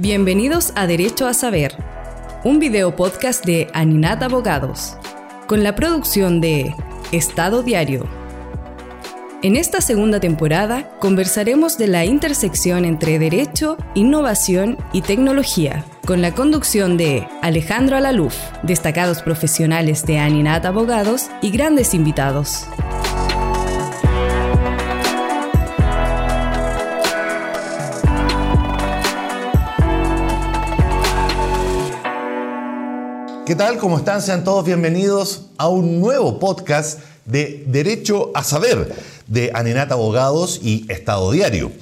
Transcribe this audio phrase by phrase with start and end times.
[0.00, 1.74] Bienvenidos a Derecho a Saber,
[2.42, 4.96] un video podcast de Aninat Abogados,
[5.46, 6.74] con la producción de
[7.12, 8.08] Estado Diario.
[9.42, 16.34] En esta segunda temporada conversaremos de la intersección entre derecho, innovación y tecnología, con la
[16.34, 22.66] conducción de Alejandro Alaluf, destacados profesionales de Aninat Abogados y grandes invitados.
[33.50, 33.78] ¿Qué tal?
[33.78, 34.22] ¿Cómo están?
[34.22, 38.94] Sean todos bienvenidos a un nuevo podcast de Derecho a Saber
[39.26, 41.72] de Aninat Abogados y Estado Diario.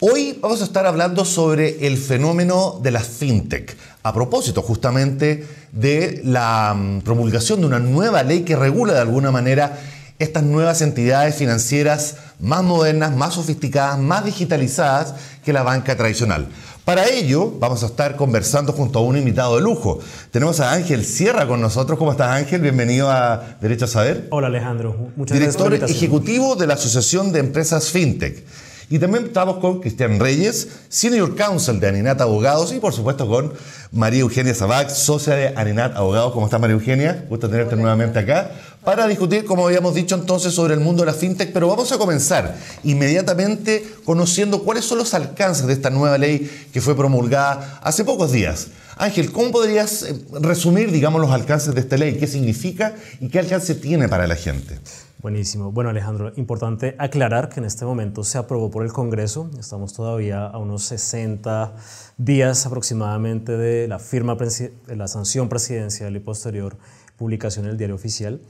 [0.00, 6.20] Hoy vamos a estar hablando sobre el fenómeno de las fintech, a propósito justamente de
[6.24, 9.78] la mm, promulgación de una nueva ley que regula de alguna manera
[10.18, 16.48] estas nuevas entidades financieras más modernas, más sofisticadas, más digitalizadas que la banca tradicional.
[16.84, 20.00] Para ello, vamos a estar conversando junto a un invitado de lujo.
[20.30, 21.98] Tenemos a Ángel Sierra con nosotros.
[21.98, 22.60] ¿Cómo estás, Ángel?
[22.60, 24.28] Bienvenido a Derecho a Saber.
[24.30, 24.94] Hola, Alejandro.
[25.16, 28.44] Muchas Director gracias por ejecutivo de la Asociación de Empresas FinTech.
[28.90, 33.52] Y también estamos con Cristian Reyes, Senior Counsel de Aninat Abogados y por supuesto con
[33.92, 36.32] María Eugenia Sabac, socia de Aninat Abogados.
[36.32, 37.24] ¿Cómo estás María Eugenia?
[37.28, 38.50] Gusto tenerte nuevamente acá
[38.84, 41.98] para discutir, como habíamos dicho entonces, sobre el mundo de la fintech, pero vamos a
[41.98, 42.54] comenzar
[42.84, 48.32] inmediatamente conociendo cuáles son los alcances de esta nueva ley que fue promulgada hace pocos
[48.32, 48.68] días.
[48.96, 52.16] Ángel, ¿cómo podrías eh, resumir, digamos, los alcances de esta ley?
[52.18, 54.78] ¿Qué significa y qué alcance tiene para la gente?
[55.24, 55.72] Buenísimo.
[55.72, 59.50] Bueno, Alejandro, importante aclarar que en este momento se aprobó por el Congreso.
[59.58, 61.76] Estamos todavía a unos 60
[62.18, 66.76] días aproximadamente de la firma de la sanción presidencial y posterior
[67.16, 68.42] publicación en el diario oficial.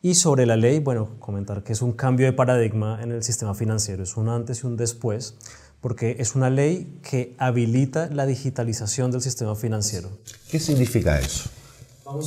[0.00, 3.54] Y sobre la ley, bueno, comentar que es un cambio de paradigma en el sistema
[3.54, 5.34] financiero, es un antes y un después,
[5.82, 10.08] porque es una ley que habilita la digitalización del sistema financiero.
[10.50, 11.50] ¿Qué significa eso?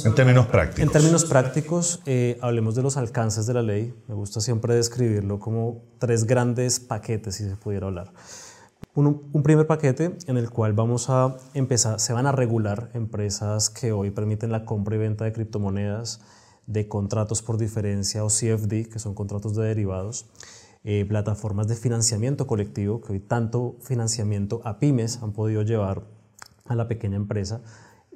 [0.05, 0.83] En términos prácticos.
[0.83, 3.93] En términos prácticos, eh, hablemos de los alcances de la ley.
[4.07, 8.11] Me gusta siempre describirlo como tres grandes paquetes, si se pudiera hablar.
[8.93, 13.69] Un, un, primer paquete en el cual vamos a empezar, se van a regular empresas
[13.69, 16.21] que hoy permiten la compra y venta de criptomonedas,
[16.65, 20.27] de contratos por diferencia o CFD, que son contratos de derivados,
[20.83, 26.03] eh, plataformas de financiamiento colectivo, que hoy tanto financiamiento a pymes han podido llevar
[26.65, 27.61] a la pequeña empresa,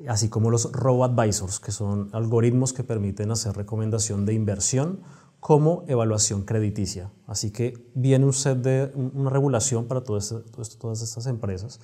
[0.08, 5.02] así como los robo-advisors, que son algoritmos que permiten hacer recomendación de inversión
[5.40, 7.12] como evaluación crediticia.
[7.26, 10.34] Así que viene un set de una regulación para todas
[11.02, 11.80] estas empresas,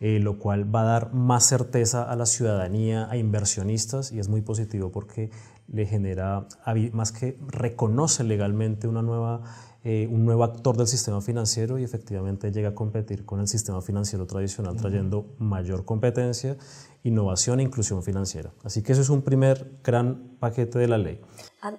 [0.00, 4.28] eh, lo cual va a dar más certeza a la ciudadanía, a inversionistas, y es
[4.28, 5.30] muy positivo porque
[5.68, 6.46] le genera,
[6.92, 9.42] más que reconoce legalmente una nueva,
[9.84, 13.82] eh, un nuevo actor del sistema financiero y efectivamente llega a competir con el sistema
[13.82, 16.56] financiero tradicional, trayendo mayor competencia,
[17.02, 18.52] innovación e inclusión financiera.
[18.64, 21.20] Así que eso es un primer gran paquete de la ley.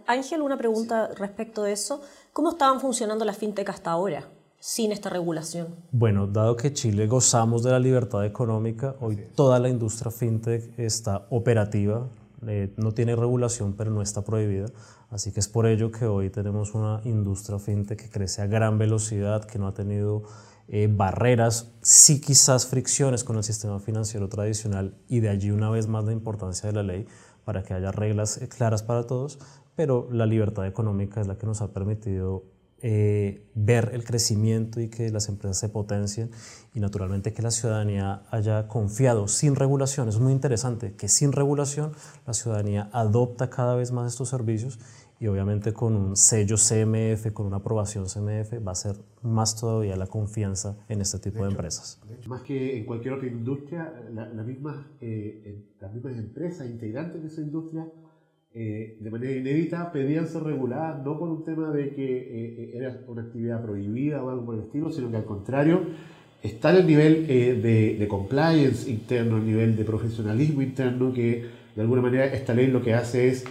[0.08, 2.02] Ángel, una pregunta respecto de eso.
[2.34, 4.28] ¿Cómo estaban funcionando las fintech hasta ahora?
[4.60, 5.68] sin esta regulación?
[5.92, 11.28] Bueno, dado que Chile gozamos de la libertad económica, hoy toda la industria fintech está
[11.30, 12.08] operativa,
[12.46, 14.68] eh, no tiene regulación, pero no está prohibida.
[15.10, 18.78] Así que es por ello que hoy tenemos una industria fintech que crece a gran
[18.78, 20.24] velocidad, que no ha tenido
[20.72, 25.88] eh, barreras, sí quizás fricciones con el sistema financiero tradicional y de allí una vez
[25.88, 27.08] más la importancia de la ley
[27.44, 29.40] para que haya reglas claras para todos,
[29.76, 32.44] pero la libertad económica es la que nos ha permitido
[32.82, 36.32] eh, ver el crecimiento y que las empresas se potencien
[36.74, 40.08] y naturalmente que la ciudadanía haya confiado sin regulación.
[40.08, 41.92] Es muy interesante que sin regulación
[42.26, 44.80] la ciudadanía adopta cada vez más estos servicios
[45.20, 49.96] y obviamente con un sello CMF, con una aprobación CMF, va a ser más todavía
[49.96, 52.02] la confianza en este tipo de, empresas.
[52.28, 57.42] más que en cualquier otra industria, la, misma, eh, las mismas empresas integrantes de esa
[57.42, 57.86] industria
[58.52, 62.72] eh, de manera inédita pedían ser reguladas, no por un tema de que eh, eh,
[62.74, 65.82] era una actividad prohibida o algo por el estilo, sino que al contrario,
[66.42, 71.46] está el nivel de, de, compliance interno, el nivel de profesionalismo interno, que
[71.76, 73.46] de alguna manera esta ley lo que hace es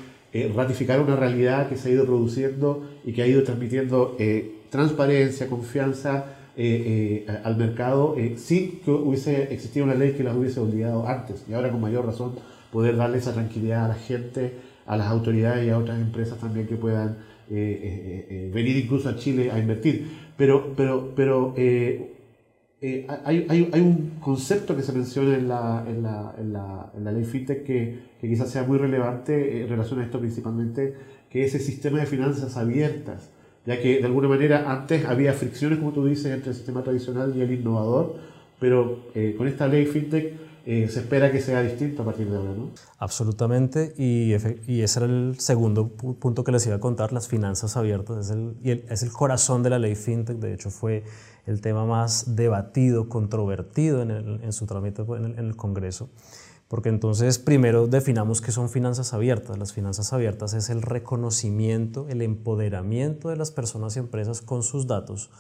[0.55, 4.17] ratificar una realidad que se ha ido produciendo y que ha ido transmitiendo
[4.71, 6.37] transparencia, confianza
[7.45, 11.71] al mercado, sin que hubiese existido una ley que las hubiese obligado antes, y ahora
[11.71, 12.33] con mayor razón
[12.71, 14.53] poder darle esa tranquilidad a la gente
[14.89, 17.19] a las autoridades y a otras empresas también que puedan
[17.51, 20.11] eh, eh, eh, venir incluso a Chile a invertir.
[20.37, 21.55] Pero, pero, pero
[22.81, 28.63] hay, hay, un concepto que se menciona en la, ley FinTech que, que, quizás sea
[28.63, 30.95] muy relevante en relación a esto principalmente,
[31.29, 33.31] que es sistema de finanzas abiertas.
[33.67, 37.35] ya que de alguna manera antes había fricciones, como tú dices, entre el sistema tradicional
[37.37, 38.17] y el innovador,
[38.61, 42.37] pero eh, con esta ley FinTech eh, se espera que sea distinto a partir de
[42.37, 42.71] ahora, ¿no?
[42.99, 44.35] Absolutamente, y,
[44.67, 48.31] y, ese era el segundo punto que les iba a contar, las finanzas abiertas, es
[48.33, 51.05] el, y es el corazón de la ley FinTech, de hecho fue
[51.47, 56.11] el tema más debatido, controvertido en, el, en su trámite en el, en el Congreso.
[56.69, 59.57] Porque entonces primero definamos qué son finanzas abiertas.
[59.57, 64.87] Las finanzas abiertas es el reconocimiento, el empoderamiento de las personas y empresas con sus
[64.87, 65.31] datos.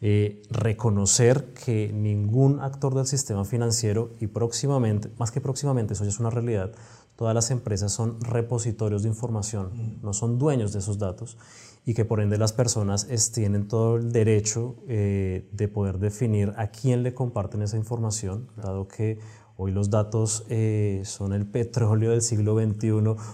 [0.00, 6.10] Eh, reconocer que ningún actor del sistema financiero y próximamente, más que próximamente, eso ya
[6.10, 6.70] es una realidad,
[7.16, 11.36] todas las empresas son repositorios de información, no son dueños de esos datos
[11.84, 16.68] y que por ende las personas tienen todo el derecho eh, de poder definir a
[16.68, 19.18] quién le comparten esa información, dado que
[19.60, 22.92] Hoy los datos eh, son el petróleo del siglo XXI,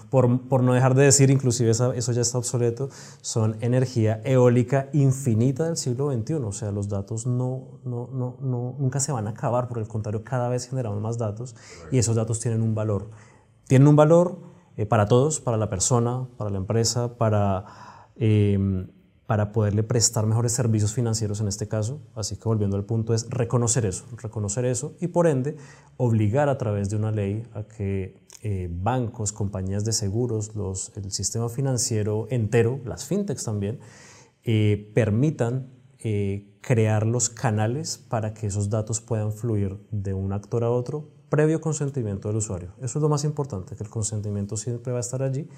[0.09, 2.89] por, por no dejar de decir, inclusive eso ya está obsoleto,
[3.21, 6.33] son energía eólica infinita del siglo XXI.
[6.33, 9.87] O sea, los datos no, no, no, no, nunca se van a acabar, por el
[9.87, 11.55] contrario, cada vez generamos más datos
[11.91, 13.11] y esos datos tienen un valor.
[13.67, 14.39] Tienen un valor
[14.77, 17.65] eh, para todos, para la persona, para la empresa, para...
[18.15, 18.87] Eh,
[19.25, 21.99] para poderle prestar mejores servicios financieros en este caso.
[22.15, 25.57] Así que volviendo al punto es reconocer eso, reconocer eso y por ende
[25.97, 30.51] obligar a través de una ley a que eh, bancos, compañías de seguros,
[30.95, 33.79] el sistema financiero entero, las fintechs también,
[34.43, 40.63] eh, permitan eh, crear los canales para que esos datos puedan fluir de un actor
[40.63, 42.69] a otro previo consentimiento del usuario.
[42.77, 45.49] Eso es lo más importante, que el consentimiento siempre va a estar allí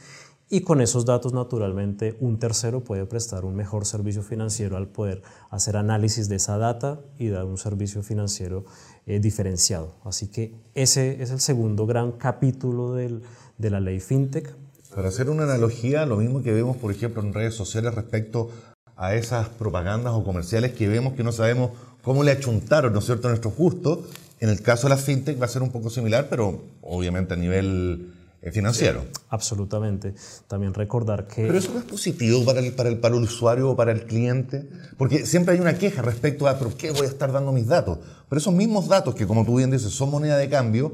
[0.50, 5.22] y con esos datos naturalmente un tercero puede prestar un mejor servicio financiero al poder
[5.50, 8.66] hacer análisis de esa data y dar un servicio financiero
[9.06, 9.96] eh, diferenciado.
[10.06, 13.24] Así que ese es el segundo gran capítulo del,
[13.58, 14.56] de la ley FinTech.
[14.96, 18.50] Para hacer una analogía, lo mismo que vemos por ejemplo en redes sociales respecto
[18.96, 21.72] a esas propagandas o comerciales que vemos que no sabemos
[22.02, 24.00] cómo le achuntaron, ¿no es cierto?, nuestros gustos.
[24.40, 27.38] En el caso de la FinTech va a ser un poco similar, pero obviamente a
[27.38, 29.06] nivel eh, financiero.
[29.30, 30.14] absolutamente.
[30.48, 31.46] También recordar que...
[31.46, 34.06] Pero eso no es positivo para el, para, el, para el usuario o para el
[34.06, 37.68] cliente, porque siempre hay una queja respecto a, ¿por qué voy a estar dando mis
[37.68, 38.00] datos?
[38.30, 40.94] Pero esos mismos datos, que como tú bien dices, son moneda de cambio,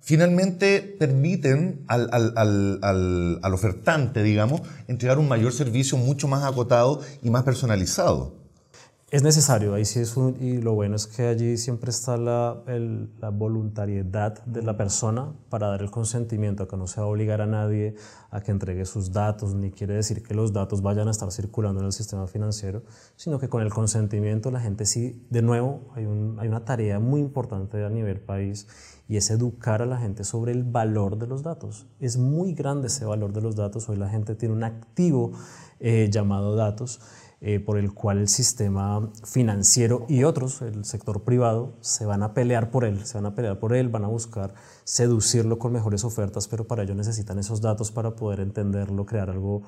[0.00, 7.00] finalmente permiten al, al, al, al ofertante, digamos, entregar un mayor servicio mucho más acotado
[7.22, 8.41] y más personalizado.
[9.12, 12.62] Es necesario, ahí sí es un, y lo bueno es que allí siempre está la,
[13.20, 17.42] la, voluntariedad de la persona para dar el consentimiento, que no se va a obligar
[17.42, 17.94] a nadie
[18.30, 21.80] a que entregue sus datos, ni quiere decir que los datos vayan a estar circulando
[21.80, 22.84] en el sistema financiero,
[23.16, 27.84] sino que con el consentimiento la gente sí, de nuevo, hay una tarea muy importante
[27.84, 28.66] a nivel país
[29.08, 31.86] y es educar a la gente sobre el valor de los datos.
[32.00, 35.32] Es muy grande ese valor de los datos, hoy la gente tiene un activo
[35.80, 37.00] eh, llamado datos
[37.44, 42.34] eh, por el cual el sistema financiero y otros, el sector privado, se van a
[42.34, 44.54] pelear por él, se van a pelear por él, van a buscar
[44.84, 49.62] seducirlo con mejores ofertas, pero para ello necesitan esos datos para poder entenderlo, crear algo,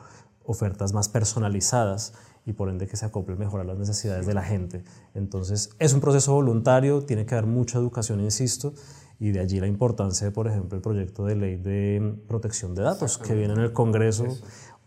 [0.45, 2.13] ofertas más personalizadas
[2.47, 4.85] y por ende que se acople mejor a las necesidades de la gente.
[5.15, 8.73] Entonces, es un proceso voluntario, tiene que haber mucha educación, insisto,
[9.19, 12.83] y de allí la importancia de, por ejemplo, el proyecto de ley de protección de
[12.83, 14.27] datos que viene en el Congreso.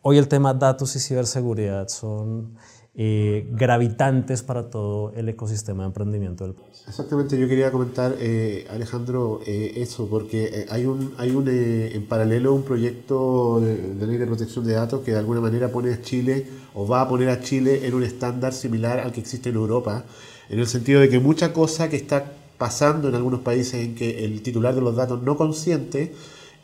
[0.04, 2.56] Hoy el tema datos y ciberseguridad son
[2.99, 6.83] eh, gravitantes para todo el ecosistema de emprendimiento del país.
[6.88, 12.55] Exactamente, yo quería comentar, eh, Alejandro, eh, eso, porque hay un, hay un en paralelo
[12.55, 16.01] un proyecto de, de, ley de protección de datos que de alguna manera pone a
[16.01, 19.57] Chile o va a poner a Chile en un estándar similar al que existe en
[19.57, 20.03] Europa,
[20.50, 24.25] en el sentido de que mucha cosa que está pasando en algunos países en que
[24.25, 26.13] el titular de los datos no consiente,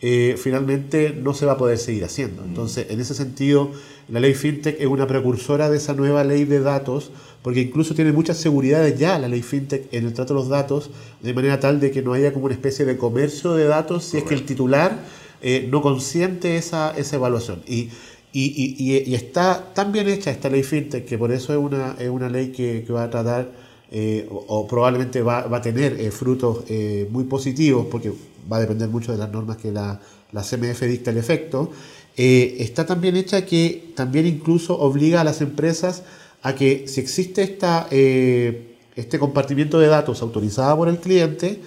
[0.05, 2.41] eh, finalmente no se va a poder seguir haciendo.
[2.41, 2.49] Mm.
[2.49, 3.71] Entonces, en ese sentido,
[4.09, 7.09] la ley FinTech es una precursora de esa nueva ley de datos,
[7.41, 10.89] porque incluso tiene muchas seguridades ya la ley FinTech en el trato de los datos,
[11.21, 14.17] de manera tal de que no haya como una especie de comercio de datos si
[14.17, 14.99] es que el titular
[15.41, 17.63] eh, no consiente esa, esa evaluación.
[17.65, 17.89] Y,
[18.33, 22.09] y, y, está tan bien hecha esta ley FinTech que por eso es una, es
[22.09, 23.51] una ley que, que va a tratar
[23.95, 28.11] eh, o, probablemente va, va a tener eh, frutos eh, muy positivos, porque
[28.51, 29.99] va a depender mucho de las normas que la,
[30.31, 31.71] la CMF dicta el efecto,
[32.15, 36.03] está también hecha que también incluso obliga a las empresas
[36.43, 41.59] a que si existe esta, este compartimiento de datos autorizada por el cliente,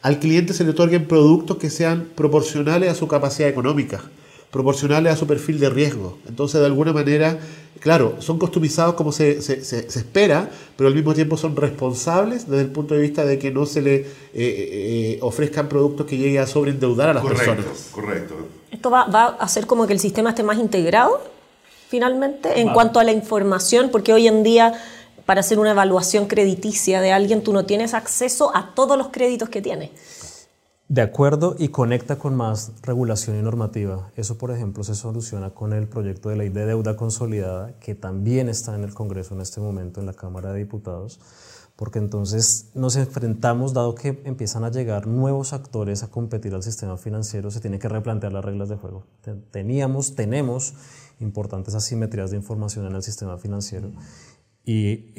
[0.00, 4.02] al cliente se le otorguen productos que sean proporcionales a su capacidad económica
[4.52, 6.18] proporcionales a su perfil de riesgo.
[6.28, 7.40] Entonces, de alguna manera,
[7.80, 12.62] claro, son customizados como se, se, se, espera, pero al mismo tiempo son responsables desde
[12.62, 16.42] el punto de vista de que no se le eh, eh, ofrezcan productos que lleguen
[16.42, 17.88] a sobreendeudar a las correcto, personas.
[17.92, 18.34] Correcto.
[18.70, 21.32] ¿Esto va, va, a hacer como que el sistema esté más integrado?
[21.92, 24.72] finalmente en cuanto a la información, porque hoy en día
[25.26, 29.50] para hacer una evaluación crediticia de alguien tú no tienes acceso a todos los créditos
[29.50, 29.92] que tiene.
[30.92, 34.12] De acuerdo y conecta con más regulación y normativa.
[34.14, 38.50] Eso, por ejemplo, se soluciona con el proyecto de ley de deuda consolidada, que también
[38.50, 41.18] está en el Congreso en este momento, en la Cámara de Diputados,
[41.76, 46.98] porque entonces nos enfrentamos, dado que empiezan a llegar nuevos actores a competir al sistema
[46.98, 49.04] financiero, se tienen que replantear las reglas de juego.
[49.50, 50.74] Teníamos, tenemos
[51.20, 53.92] importantes asimetrías de información en el sistema financiero
[54.64, 55.12] y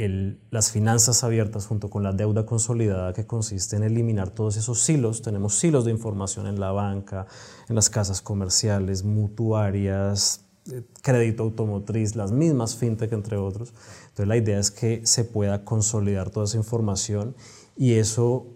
[0.52, 5.22] las finanzas abiertas junto con la deuda consolidada que consiste en eliminar todos esos silos.
[5.22, 7.28] Tenemos silos de información en la banca,
[7.68, 13.74] en las casas comerciales, mutuarias, eh, crédito automotriz, las mismas fintech entre otros.
[14.04, 17.36] Entonces la idea es que se pueda consolidar toda esa información
[17.76, 18.48] y eso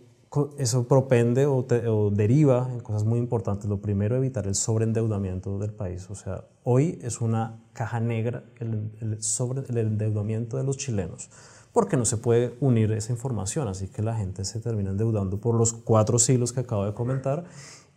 [0.57, 1.65] eso propende o,
[2.11, 3.69] deriva en cosas muy importantes.
[3.69, 6.09] Lo primero, evitar el sobreendeudamiento del país.
[6.09, 11.29] O sea, hoy es una caja negra el, el, sobre, el endeudamiento de los chilenos,
[11.73, 13.67] porque no se puede unir esa información.
[13.67, 17.45] Así que la gente se termina endeudando por los cuatro siglos que acabo de comentar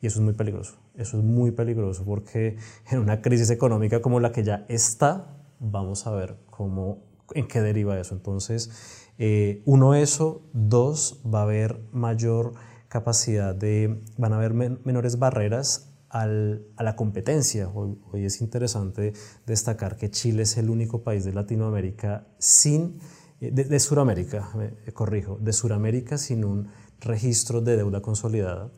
[0.00, 0.74] y eso es muy peligroso.
[0.94, 2.56] Eso es muy peligroso porque
[2.90, 7.04] en una crisis económica como la que ya está, vamos a ver cómo,
[7.34, 8.14] en qué deriva eso.
[8.14, 10.48] Entonces, eh, uno, eso.
[10.54, 12.54] Dos, va a haber mayor
[12.88, 17.68] capacidad de, van a haber menores barreras a la competencia.
[17.68, 19.12] Hoy, es interesante
[19.44, 22.98] destacar que Chile es el único país de Latinoamérica sin,
[23.42, 28.72] eh, de, Sudamérica, me corrijo, de Sudamérica sin un registro de deuda consolidada.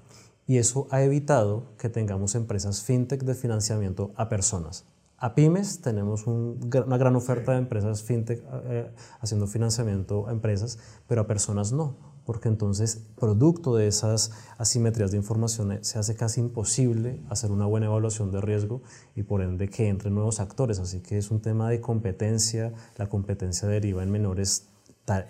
[0.44, 4.91] Y eso ha evitado que tengamos empresas fintech de financiamiento a personas.
[5.23, 11.21] A pymes tenemos una gran oferta de empresas fintech eh, haciendo financiamiento a empresas, pero
[11.21, 16.41] a personas no, porque entonces, producto de esas asimetrías de información, eh, se hace casi
[16.41, 18.83] imposible hacer una buena evaluación de riesgo
[19.14, 20.81] y por ende que entren nuevos actores.
[20.81, 24.71] Así que es un tema de competencia, la competencia deriva en menores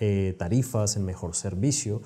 [0.01, 2.01] eh, tarifas, en mejor servicio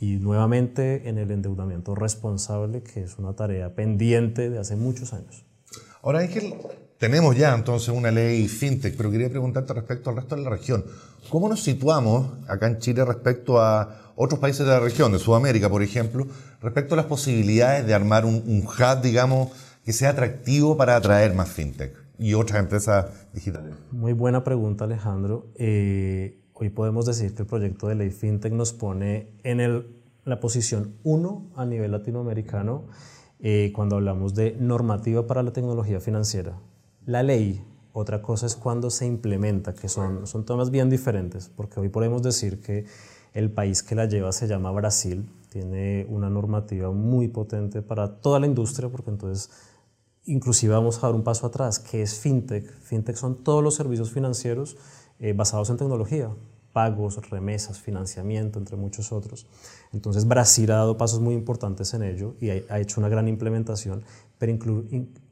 [0.00, 5.44] y nuevamente en el endeudamiento responsable, que es una tarea pendiente de hace muchos años.
[6.02, 6.54] Ahora, Ángel,
[7.00, 10.84] tenemos ya entonces una ley fintech, pero quería preguntarte respecto al resto de la región.
[11.30, 15.70] ¿Cómo nos situamos acá en Chile respecto a otros países de la región, de Sudamérica,
[15.70, 16.26] por ejemplo,
[16.60, 19.48] respecto a las posibilidades de armar un, hub, digamos,
[19.82, 23.72] que sea atractivo para atraer más fintech y otras empresas digitales?
[23.92, 25.46] Muy buena pregunta, Alejandro.
[25.54, 29.86] Eh, hoy podemos decir que el proyecto de ley fintech nos pone en el,
[30.26, 32.88] la posición 1 a nivel latinoamericano
[33.38, 36.58] eh, cuando hablamos de normativa para la tecnología financiera.
[37.10, 37.60] La ley,
[37.92, 42.22] otra cosa es cuando se implementa, que son, son temas bien diferentes, porque hoy podemos
[42.22, 42.86] decir que
[43.34, 48.38] el país que la lleva se llama Brasil, tiene una normativa muy potente para toda
[48.38, 49.50] la industria, porque entonces
[50.24, 52.70] inclusive vamos a dar un paso atrás, que es fintech.
[52.78, 54.76] Fintech son todos los servicios financieros
[55.18, 56.30] eh, basados en tecnología,
[56.72, 59.48] pagos, remesas, financiamiento, entre muchos otros.
[59.92, 64.04] Entonces Brasil ha dado pasos muy importantes en ello y ha, hecho una gran implementación,
[64.38, 64.52] pero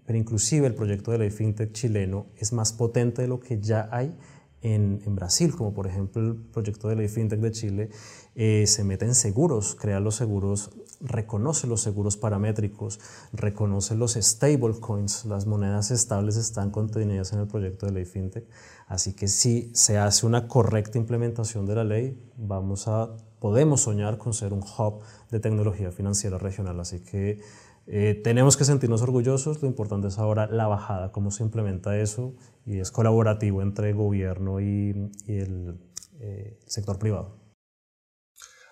[0.08, 3.90] pero inclusive el proyecto de ley fintech chileno es más potente de lo que ya
[3.92, 4.16] hay
[4.62, 7.90] en, Brasil, como por ejemplo el proyecto de ley fintech de Chile
[8.34, 10.70] eh, se mete en seguros, crea los seguros,
[11.02, 13.00] reconoce los seguros paramétricos,
[13.34, 18.46] reconoce los stablecoins, las monedas estables están contenidas en el proyecto de ley fintech,
[18.86, 24.16] así que si se hace una correcta implementación de la ley, vamos a, podemos soñar
[24.16, 25.00] con ser un hub
[25.30, 27.42] de tecnología financiera regional, así que
[27.90, 32.34] eh, tenemos que sentirnos orgullosos, lo importante es ahora la bajada, cómo se implementa eso
[32.66, 35.78] y es colaborativo entre el gobierno y, el
[36.20, 37.38] eh, sector privado.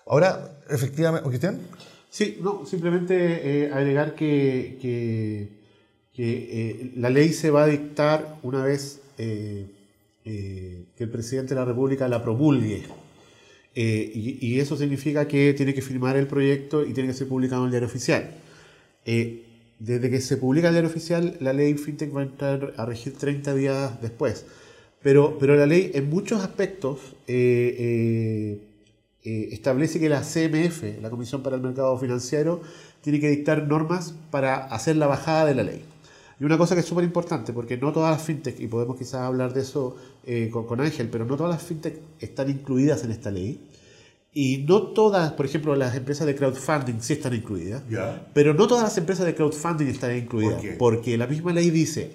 [0.05, 1.59] Ahora, efectivamente, Cristian.
[2.11, 5.49] Sí, no, simplemente eh, agregar que, que,
[6.13, 9.65] que la ley se va a dictar una vez que
[10.23, 12.83] el presidente de la República la promulgue.
[13.73, 17.63] Y, y, eso significa que tiene que firmar el proyecto y tiene que ser publicado
[17.63, 18.29] en el diario oficial.
[19.07, 19.45] Eh,
[19.79, 23.13] desde que se publica el diario oficial, la ley FinTech va a entrar a regir
[23.13, 24.45] 30 días después.
[25.01, 28.59] Pero, pero la ley en muchos aspectos eh,
[29.23, 32.61] eh, establece que la CMF, la Comisión para el Mercado Financiero,
[33.01, 35.83] tiene que dictar normas para hacer la bajada de la ley.
[36.39, 39.21] Y una cosa que es súper importante, porque no todas las fintech, y podemos quizás
[39.21, 39.95] hablar de eso
[40.51, 43.59] con, con, Ángel, pero no todas las fintech están incluidas en esta ley.
[44.33, 47.81] Y no todas, por ejemplo, las empresas de crowdfunding sí están incluidas,
[48.33, 52.11] pero no todas las empresas de crowdfunding están incluidas, porque la misma ley dice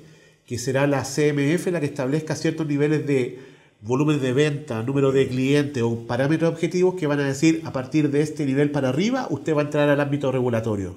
[0.47, 3.39] que será la CMF la que establezca ciertos niveles de
[3.81, 8.11] volumen de venta, número de clientes o parámetros objetivos que van a decir a partir
[8.11, 10.97] de este nivel para arriba usted va a entrar al ámbito regulatorio.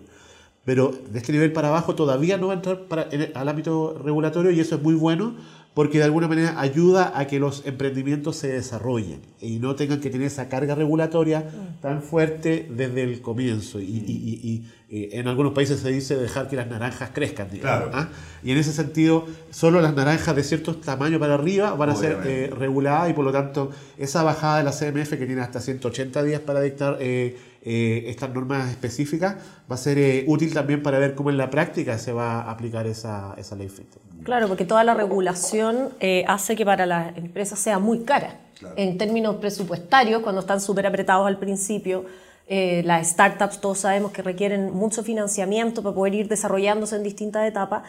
[0.64, 2.86] Pero de este nivel para abajo todavía no va a entrar
[3.34, 5.36] al ámbito regulatorio y eso es muy bueno
[5.76, 10.10] porque de alguna manera ayuda a que los emprendimientos se desarrollen y no tengan que
[10.10, 11.52] tener esa carga regulatoria
[11.82, 13.80] tan fuerte desde el comienzo.
[13.80, 18.08] Y, en algunos países se dice dejar que las naranjas crezcan, digamos, ¿ah?
[18.44, 22.20] Y en ese sentido, solo las naranjas de cierto tamaño para arriba van a ser
[22.24, 26.24] eh, reguladas y por lo tanto esa bajada de la CMF que tiene hasta 180
[26.24, 26.98] días para dictar...
[27.02, 27.36] Eh,
[27.68, 29.38] eh, estas normas específicas,
[29.70, 32.52] va a ser eh, útil también para ver cómo en la práctica se va a
[32.52, 34.02] aplicar esa, esa ley FinTech.
[34.24, 38.38] Claro, porque toda la regulación eh, hace que para las empresas sea muy cara.
[38.76, 42.06] En términos presupuestarios, cuando están súper apretados al principio,
[42.48, 47.82] las startups todos sabemos que requieren mucho financiamiento para poder ir desarrollándose en distintas etapas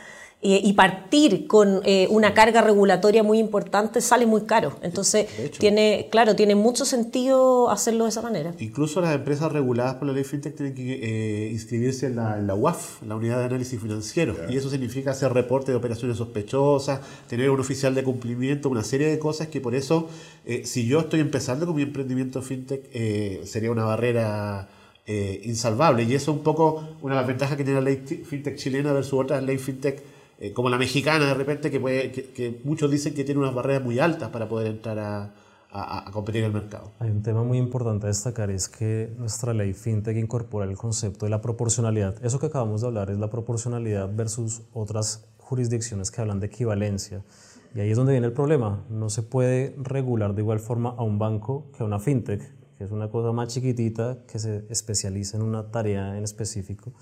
[0.49, 4.79] eh, y partir con eh, una carga regulatoria muy importante sale muy caro.
[4.81, 5.27] Entonces,
[5.59, 8.55] tiene, claro, tiene mucho sentido hacerlo de esa manera.
[8.61, 13.03] Incluso las empresas reguladas por la ley FinTech tienen que eh, inscribirse en la, UAF,
[13.03, 14.37] la Unidad de Análisis Financiero.
[14.49, 19.09] Y eso significa hacer reporte de operaciones sospechosas, tener un oficial de cumplimiento, una serie
[19.09, 20.09] de cosas que por eso,
[20.63, 24.69] si yo estoy empezando con mi emprendimiento FinTech, sería una barrera.
[25.09, 28.57] insalvable y eso es un poco una de las ventajas que tiene la ley fintech
[28.57, 32.91] chilena versus otras leyes fintech eh, como la mexicana de repente, que, puede, que, muchos
[32.91, 35.35] dicen que tiene unas barreras muy altas para poder entrar a,
[35.71, 36.93] a, competir en el mercado.
[36.99, 41.27] Hay un tema muy importante a destacar, es que nuestra ley FinTech incorpora el concepto
[41.27, 42.23] de la proporcionalidad.
[42.25, 47.23] Eso que acabamos de hablar es la proporcionalidad versus otras jurisdicciones que hablan de equivalencia.
[47.75, 48.85] Y ahí es donde viene el problema.
[48.89, 52.41] No se puede regular de igual forma a un banco que a una FinTech,
[52.79, 56.93] que es una cosa más chiquitita que se especializa en una tarea en específico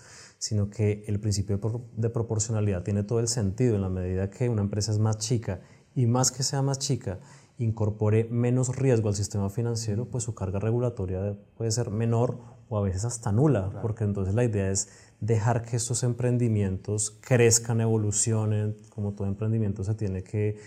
[0.44, 1.58] sino que el principio
[1.96, 5.62] de proporcionalidad tiene todo el sentido en la medida que una empresa es más chica
[5.94, 7.18] y más que sea más chica,
[7.56, 12.36] incorpore menos riesgo al sistema financiero, pues su carga regulatoria puede ser menor
[12.68, 17.80] o a veces hasta nula, porque entonces la idea es dejar que estos emprendimientos crezcan,
[17.80, 20.58] evolucionen, como todo emprendimiento se tiene que,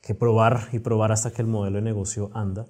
[0.00, 2.66] que probar y probar hasta que el modelo de negocio anda.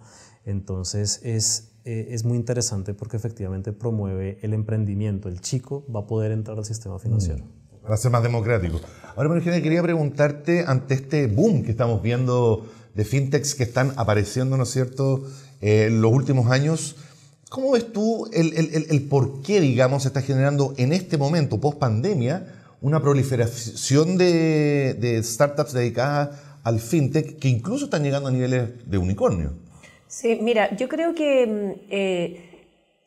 [0.46, 5.28] Entonces es eh, es muy interesante porque efectivamente promueve el emprendimiento.
[5.28, 7.44] El chico va a poder entrar al sistema financiero.
[7.44, 7.82] Mm.
[7.82, 8.80] Para ser más democrático.
[9.14, 14.56] Ahora, María quería preguntarte ante este boom que estamos viendo de fintechs que están apareciendo,
[14.56, 15.24] ¿no cierto?,
[15.60, 16.96] eh, en los últimos años.
[17.50, 21.60] ¿Cómo ves tú el, el, el, por qué, digamos, se está generando en este momento,
[21.60, 22.46] post pandemia,
[22.80, 26.30] una proliferación de, de startups dedicadas
[26.62, 29.52] al fintech que incluso están llegando a niveles de unicornio?
[30.14, 32.54] Sí, mira, yo creo que mm, eh,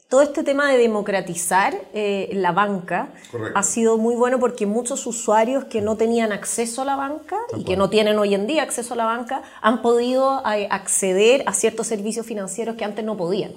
[0.10, 3.14] todo este tema de democratizar eh, la banca
[3.56, 7.64] ha sido muy bueno porque muchos usuarios que no tenían acceso a la banca y
[7.64, 11.54] que no tienen hoy en día acceso a la banca han podido eh, acceder a
[11.54, 13.54] ciertos servicios financieros que antes no podían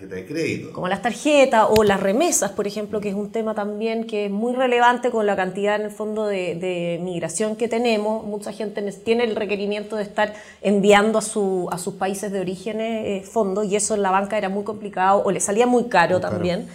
[0.00, 0.72] de crédito.
[0.72, 4.30] Como las tarjetas o las remesas, por ejemplo, que es un tema también que es
[4.30, 8.24] muy relevante con la cantidad en el fondo de, migración que tenemos.
[8.24, 12.80] Mucha gente tiene el requerimiento de estar enviando a, su, a sus países de origen
[12.80, 16.20] eh, fondos y eso en la banca era muy complicado o le salía muy caro
[16.20, 16.68] también.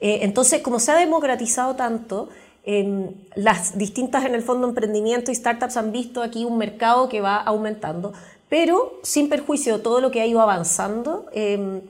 [0.00, 2.28] Eh, entonces, como se ha democratizado tanto,
[2.64, 7.20] em, las distintas en el fondo emprendimiento y startups han visto aquí un mercado que
[7.20, 8.12] va aumentando,
[8.48, 11.26] pero sin perjuicio de todo lo que ha ido avanzando.
[11.32, 11.80] Em,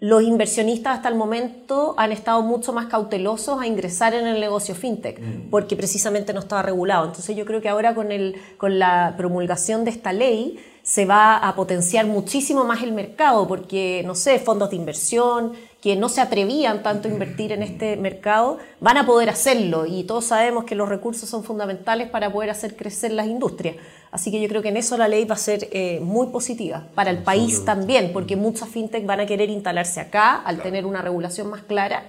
[0.00, 4.74] los inversionistas hasta el momento han estado mucho más cautelosos a ingresar en el negocio
[4.74, 5.50] fintech, mm.
[5.50, 7.06] porque precisamente no estaba regulado.
[7.06, 11.36] Entonces yo creo que ahora con, el, con la promulgación de esta ley se va
[11.36, 16.20] a potenciar muchísimo más el mercado, porque, no sé, fondos de inversión, que no se
[16.20, 20.74] atrevían tanto a invertir en este mercado, van a poder hacerlo y todos sabemos que
[20.74, 23.76] los recursos son fundamentales para poder hacer crecer las industrias.
[24.10, 26.88] Así que yo creo que en eso la ley va a ser eh, muy positiva
[26.94, 31.02] para el país también, porque muchas fintech van a querer instalarse acá al tener una
[31.02, 32.06] regulación más clara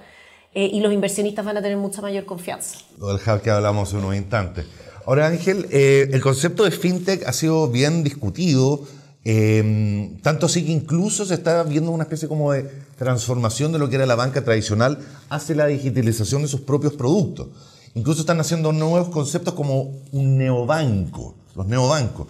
[0.54, 2.80] eh, y los inversionistas van a tener mucha mayor confianza.
[2.98, 4.66] Lo del hub que hablamos en unos instantes.
[5.06, 8.82] Ahora, Ángel, eh, el concepto de fintech ha sido bien discutido
[9.24, 12.64] Em, tanto así que incluso se está viendo una especie como de
[12.98, 17.48] transformación de lo que era la banca tradicional hacia la digitalización de sus propios productos.
[17.96, 22.28] Incluso están haciendo nuevos conceptos como un neobanco, los neobancos.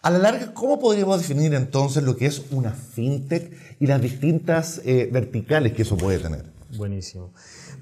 [0.00, 4.80] A la larga, ¿cómo podríamos definir entonces lo que es una fintech y las distintas
[4.84, 6.44] eh, verticales que eso puede tener?
[6.76, 7.32] Buenísimo.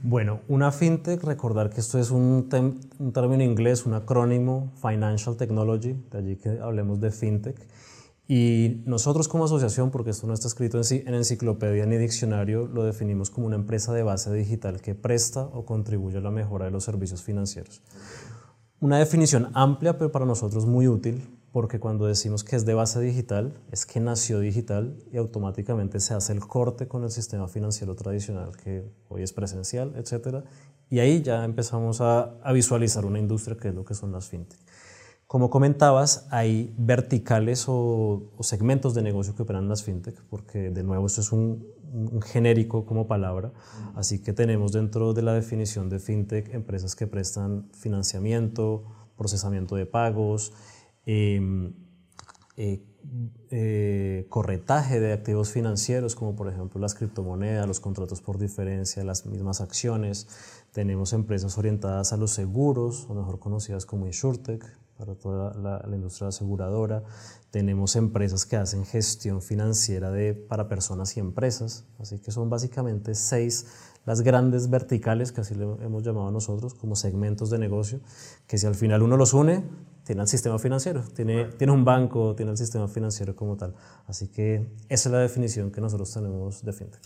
[0.03, 2.49] Bueno, una fintech, recordar que esto es un,
[2.99, 7.57] un término inglés, un acrónimo, Financial Technology, de allí que hablemos de fintech.
[8.33, 12.85] Y nosotros como asociación, porque esto no está escrito en, en enciclopedia ni diccionario, lo
[12.85, 16.71] definimos como una empresa de base digital que presta o contribuye a la mejora de
[16.71, 17.83] los servicios financieros.
[18.79, 23.01] Una definición amplia, pero para nosotros muy útil, porque cuando decimos que es de base
[23.01, 27.97] digital, es que nació digital y automáticamente se hace el corte con el sistema financiero
[27.97, 30.45] tradicional que hoy es presencial, etc.
[30.89, 34.29] Y ahí ya empezamos a, a visualizar una industria que es lo que son las
[34.29, 34.61] fintech.
[35.31, 41.07] Como comentabas, hay verticales o, segmentos de negocio que operan las fintech, porque de nuevo
[41.07, 41.69] esto es un,
[42.27, 43.53] genérico como palabra,
[43.95, 48.83] así que tenemos dentro de la definición de fintech empresas que prestan financiamiento,
[49.17, 50.53] procesamiento de pagos,
[51.07, 51.75] em,
[52.57, 52.85] eh,
[53.53, 59.27] eh, corretaje de activos financieros, como por ejemplo las criptomonedas, los contratos por diferencia, las
[59.27, 60.27] mismas acciones.
[60.73, 66.29] Tenemos empresas orientadas a los seguros, o mejor conocidas como InsurTech, para toda la, industria
[66.29, 67.03] aseguradora.
[67.51, 73.15] Tenemos empresas que hacen gestión financiera de, para personas y empresas, así que son básicamente
[73.15, 73.67] seis
[74.05, 78.01] las grandes verticales, que así le hemos llamado nosotros, como segmentos de negocio,
[78.47, 79.65] que si al final uno los une,
[80.05, 83.75] tiene el sistema financiero, tiene, tiene un banco, tiene el sistema financiero como tal.
[84.07, 87.01] Así que esa es la definición que nosotros tenemos de FinTech.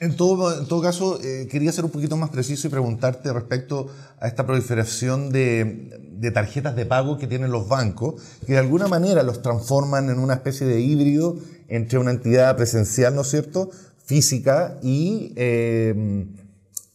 [0.00, 3.88] En todo, caso, eh, quería ser un poquito más preciso y preguntarte respecto
[4.20, 9.24] a esta proliferación de, tarjetas de pago que tienen los bancos, que de alguna manera
[9.24, 13.70] los transforman en una especie de híbrido entre una entidad presencial, ¿no es cierto?,
[14.04, 16.26] física y eh,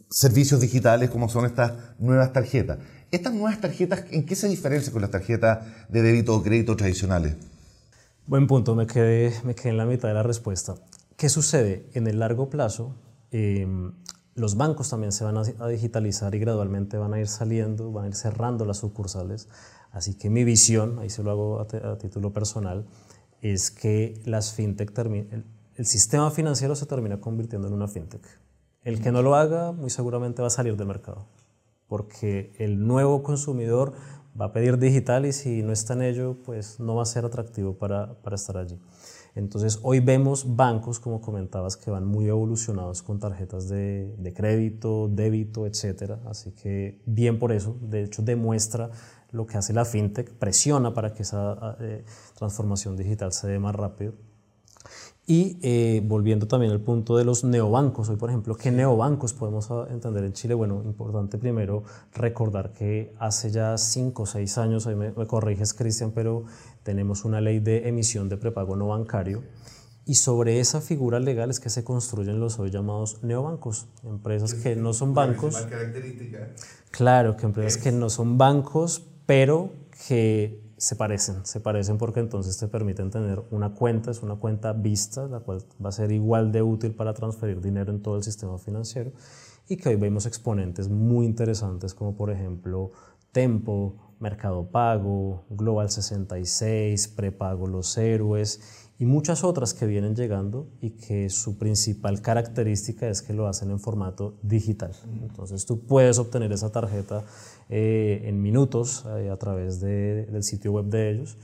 [0.09, 2.79] servicios digitales como son estas nuevas tarjetas.
[3.11, 7.35] ¿Estas nuevas tarjetas en qué se diferencian con las tarjetas de débito o crédito tradicionales?
[8.25, 10.75] Buen punto, me quedé, me quedé en la mitad de la respuesta.
[11.17, 11.89] ¿Qué sucede?
[11.93, 12.95] En el largo plazo,
[13.31, 13.93] em,
[14.35, 18.07] los bancos también se van a, digitalizar y gradualmente van a ir saliendo, van a
[18.07, 19.47] ir cerrando las sucursales.
[19.91, 22.85] Así que mi visión, ahí se lo hago a, título personal,
[23.41, 25.45] es que las fintech el,
[25.75, 28.25] el sistema financiero se termina convirtiendo en una fintech.
[28.83, 31.27] El que no lo haga, muy seguramente va a salir del mercado,
[31.87, 33.93] porque el nuevo consumidor
[34.39, 37.23] va a pedir digital y si no está en ello, pues no va a ser
[37.23, 38.79] atractivo para, para estar allí.
[39.35, 45.65] Entonces, hoy vemos bancos, como comentabas, que van muy evolucionados con tarjetas de, crédito, débito,
[45.65, 46.19] etcétera.
[46.25, 48.91] Así que bien por eso, de hecho, demuestra
[49.31, 52.05] lo que hace la fintech, presiona para que esa eh,
[52.37, 54.13] transformación digital se dé más rápido.
[55.25, 59.69] Y eh, volviendo también al punto de los neobancos, hoy por ejemplo, ¿qué neobancos podemos
[59.89, 60.53] entender en Chile?
[60.53, 61.83] Bueno, importante primero
[62.13, 66.43] recordar que hace ya cinco o seis años, ahí me, me corriges Cristian, pero
[66.83, 69.43] tenemos una ley de emisión de prepago no bancario
[70.05, 74.75] y sobre esa figura legal es que se construyen los hoy llamados neobancos, empresas que
[74.75, 75.55] no son bancos.
[76.91, 79.71] Claro, que empresas que no son bancos, pero
[80.07, 84.73] que se parecen, se parecen porque entonces te permiten tener una cuenta, es una cuenta
[84.73, 88.23] vista, la cual va a ser igual de útil para transferir dinero en todo el
[88.23, 89.13] sistema financiero.
[89.69, 92.91] Y que hoy vemos exponentes muy interesantes como por ejemplo
[93.31, 100.91] Tempo, Mercado Pago, Global 66, Prepago Los Héroes y muchas otras que vienen llegando y
[100.91, 104.93] que su principal característica es que lo hacen en formato digital.
[105.21, 107.25] Entonces tú puedes obtener esa tarjeta
[107.67, 111.37] eh, en minutos eh, a través del sitio web de ellos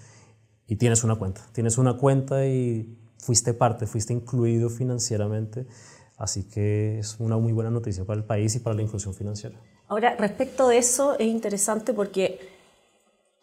[0.67, 1.41] y tienes una cuenta.
[1.51, 5.67] Tienes una cuenta y fuiste parte, fuiste incluido financieramente.
[6.15, 9.59] Así que es una muy buena noticia para el país y para la inclusión financiera.
[9.89, 12.39] Ahora, respecto de eso, es interesante porque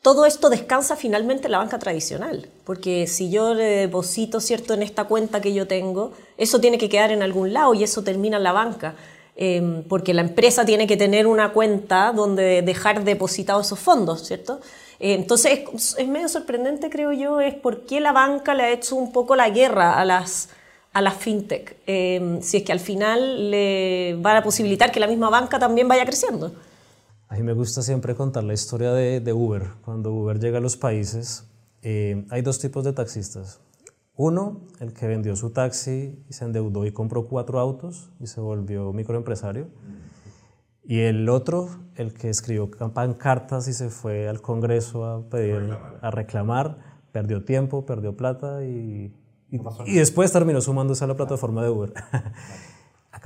[0.02, 4.82] todo esto descansa finalmente en la banca tradicional, porque si yo le deposito cierto en
[4.82, 8.36] esta cuenta que yo tengo, eso tiene que quedar en algún lado y eso termina
[8.36, 8.94] en la banca,
[9.34, 14.60] em, porque la empresa tiene que tener una cuenta donde dejar depositados esos fondos, ¿cierto?
[15.00, 15.64] Eh, entonces
[15.98, 19.36] es, medio sorprendente, creo yo, es por qué la banca le ha hecho un poco
[19.36, 20.50] la guerra a las
[20.92, 25.06] a las fintech, em, si es que al final le van a posibilitar que la
[25.06, 26.52] misma banca también vaya creciendo.
[27.28, 29.64] A mí me gusta siempre contar la historia de, de Uber.
[29.84, 31.48] Cuando Uber llega a los países,
[31.82, 33.60] eh, hay dos tipos de taxistas.
[34.14, 38.40] Uno, el que vendió su taxi y se endeudó y compró cuatro autos y se
[38.40, 39.68] volvió microempresario.
[40.84, 46.10] Y el otro, el que escribió pancartas y se fue al Congreso a pedir, a
[46.12, 46.78] reclamar,
[47.10, 49.12] perdió tiempo, perdió plata y,
[49.50, 51.92] y, y después terminó sumándose a la plataforma de Uber.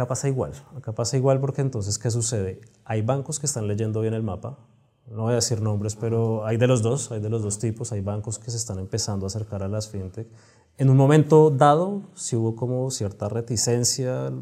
[0.00, 2.62] Acá pasa igual, acá pasa igual porque entonces, ¿qué sucede?
[2.86, 4.56] Hay bancos que están leyendo bien el mapa,
[5.10, 7.92] no voy a decir nombres, pero hay de los dos, hay de los dos tipos,
[7.92, 10.26] hay bancos que se están empezando a acercar a las fintech.
[10.78, 14.32] En un momento dado, si hubo como cierta reticencia,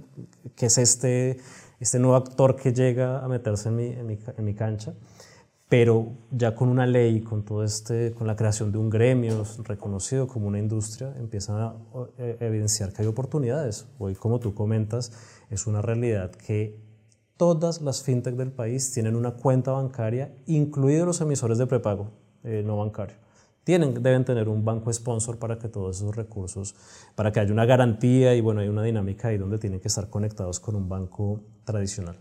[0.54, 1.38] que es este,
[1.80, 4.94] este nuevo actor que llega a meterse en mi, en mi, en mi cancha,
[5.68, 10.26] pero ya con una ley, con todo este, con la creación de un gremio reconocido
[10.26, 11.74] como una industria, empiezan a
[12.16, 13.86] eh, evidenciar que hay oportunidades.
[13.98, 15.12] Hoy, como tú comentas,
[15.50, 16.80] es una realidad que
[17.36, 22.12] todas las fintech del país tienen una cuenta bancaria, incluidos los emisores de prepago
[22.44, 23.16] eh, no bancario.
[23.62, 26.74] Tienen, deben tener un banco sponsor para que todos esos recursos,
[27.14, 30.08] para que haya una garantía y bueno, hay una dinámica ahí donde tienen que estar
[30.08, 32.16] conectados con un banco tradicional.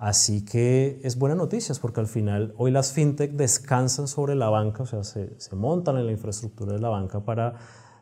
[0.00, 4.84] Así que es buena noticia porque al final hoy las fintech descansan sobre la banca,
[4.84, 7.56] o sea, se, se montan en la infraestructura de la banca para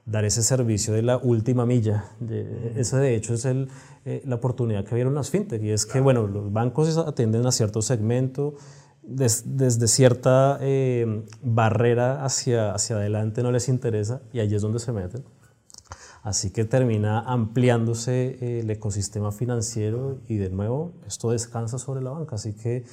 [0.06, 2.04] dar ese servicio de la última milla.
[2.76, 3.68] Ese de hecho es el,
[4.04, 7.50] eh, la oportunidad que vieron las fintech y es que bueno, los bancos atienden a
[7.50, 8.54] cierto segmento,
[9.02, 14.92] desde cierta eh, barrera hacia, hacia adelante no les interesa y allí es donde se
[14.92, 15.24] meten.
[16.22, 22.10] Así que termina ampliándose eh, el ecosistema financiero y de nuevo esto descansa sobre la
[22.10, 22.36] banca.
[22.36, 22.84] Así que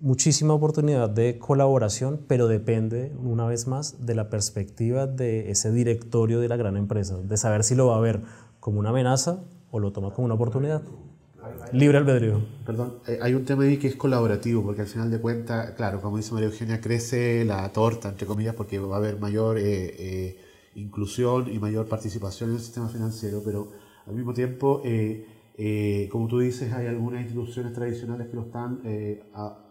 [0.00, 6.40] muchísima oportunidad de colaboración, pero depende, una vez más, de la perspectiva de ese directorio
[6.40, 8.20] de la gran empresa, de saber si lo va a ver
[8.60, 10.82] como una amenaza o lo toma como una oportunidad.
[11.72, 12.40] Libre albedrío.
[12.64, 16.00] Perdón, eh, hay un tema ahí que es colaborativo, porque al final de cuentas, claro,
[16.00, 20.38] como dice María Eugenia, crece la torta, entre comillas, porque va a haber mayor eh,
[20.74, 23.70] inclusión y mayor participación en el sistema financiero, pero
[24.06, 24.82] al mismo tiempo
[25.56, 29.22] eh, como tú dices, hay algunas instituciones tradicionales que lo están eh,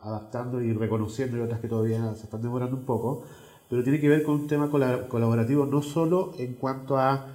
[0.01, 3.23] adaptando y reconociendo y otras que todavía se están demorando un poco,
[3.69, 7.27] pero tiene que ver con un tema colaborativo no solo en cuanto a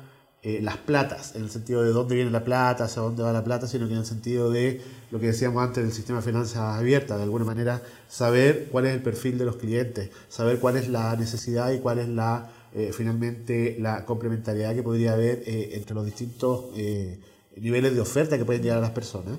[0.42, 3.44] eh, las platas, en el sentido de dónde viene la plata, hacia dónde va la
[3.44, 6.78] plata, sino que en el sentido de lo que decíamos antes del sistema de finanzas
[6.78, 10.88] abiertas, de alguna manera saber cuál es el perfil de los clientes, saber cuál es
[10.88, 12.48] la necesidad y cuál es la
[12.92, 16.66] finalmente la complementariedad que podría haber entre los distintos
[17.56, 19.38] niveles de oferta que pueden llegar a las personas,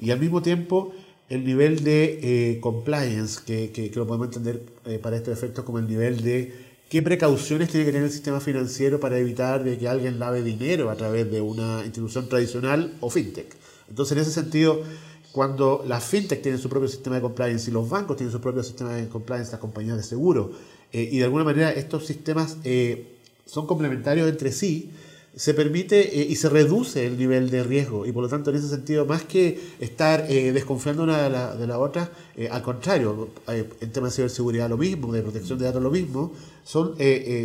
[0.00, 0.92] y al mismo tiempo
[1.28, 5.78] el nivel de eh, compliance, que, que, lo podemos entender eh, para estos efectos como
[5.78, 6.54] el nivel de
[6.88, 10.90] qué precauciones tiene que tener el sistema financiero para evitar de que alguien lave dinero
[10.90, 13.56] a través de una institución tradicional o fintech.
[13.88, 14.82] Entonces, en ese sentido,
[15.32, 18.62] cuando las fintech tienen su propio sistema de compliance y los bancos tienen su propio
[18.62, 20.52] sistema de compliance, las compañías de seguro,
[20.94, 22.56] eh, y de alguna manera estos sistemas
[23.44, 24.90] son complementarios entre sí,
[25.36, 28.06] se permite eh, y se reduce el nivel de riesgo.
[28.06, 31.56] Y por lo tanto en ese sentido más que estar eh, desconfiando una de la,
[31.56, 35.64] de la otra, eh, al contrario, en temas de ciberseguridad lo mismo, de protección de
[35.64, 36.32] datos lo mismo,
[36.64, 36.96] son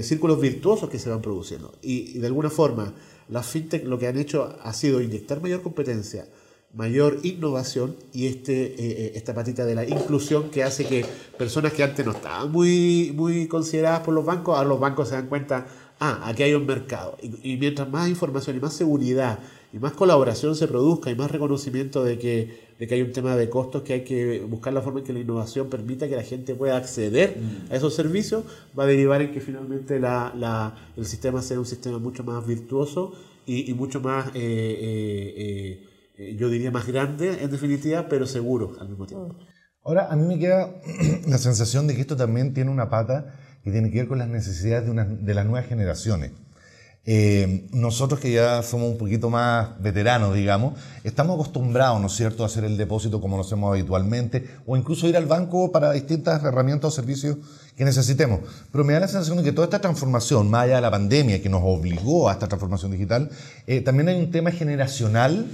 [0.02, 1.74] círculos virtuosos que se van produciendo.
[1.82, 2.94] Y, de alguna forma
[3.28, 6.26] las fintech lo que han hecho ha sido inyectar mayor competencia,
[6.74, 11.06] mayor innovación y este, esta patita de la inclusión que hace que
[11.38, 15.16] personas que antes no estaban muy, muy consideradas por los bancos, ahora los bancos se
[15.16, 15.66] dan cuenta
[16.00, 17.18] ah, aquí hay un mercado.
[17.22, 19.40] Y, mientras más información y más seguridad
[19.72, 23.36] y más colaboración se produzca y más reconocimiento de que, de que hay un tema
[23.36, 26.24] de costos que hay que buscar la forma en que la innovación permita que la
[26.24, 27.38] gente pueda acceder
[27.70, 28.44] a esos servicios,
[28.78, 32.46] va a derivar en que finalmente la, la, el sistema sea un sistema mucho más
[32.48, 33.14] virtuoso
[33.46, 35.89] y, mucho más, eh, eh, eh,
[36.38, 39.38] yo diría, más grande en definitiva, pero seguro al mismo tiempo.
[39.84, 40.70] Ahora, a mí me queda
[41.28, 44.28] la sensación de que esto también tiene una pata que tiene que ver con las
[44.28, 46.32] necesidades de, una, de las nuevas generaciones.
[47.06, 52.44] Eh, nosotros que ya somos un poquito más veteranos, digamos, estamos acostumbrados, ¿no es cierto?,
[52.44, 56.44] a hacer el depósito como lo hacemos habitualmente, o incluso ir al banco para distintas
[56.44, 57.38] herramientas o servicios
[57.76, 58.42] que necesitemos.
[58.72, 61.42] Pero me da la sensación de que toda esta transformación, más allá de la pandemia
[61.42, 63.32] que nos obligó a esta transformación digital,
[63.66, 65.48] eh, también hay un tema generacional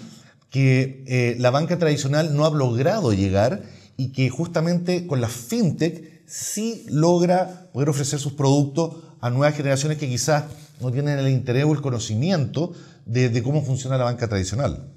[0.55, 3.63] que eh, la banca tradicional no ha logrado llegar
[3.97, 9.97] y que justamente con las fintech sí logra poder ofrecer sus productos a nuevas generaciones
[9.97, 10.45] que quizás
[10.79, 12.71] no tienen el interés o el conocimiento
[13.05, 14.93] de, cómo funciona la banca tradicional.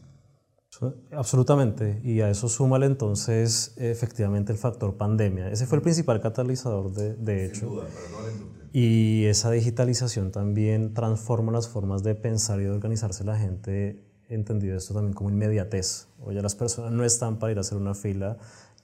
[1.10, 5.50] Absolutamente, y a eso súmale entonces efectivamente el factor pandemia.
[5.50, 7.58] Ese fue el principal catalizador de, de hecho.
[7.58, 8.64] Sin duda, pero no la industria.
[8.72, 14.76] Y esa digitalización también transforma las formas de pensar y de organizarse la gente, entendido
[14.76, 16.08] esto también como inmediatez.
[16.20, 18.36] O ya las personas no están para ir a hacer una fila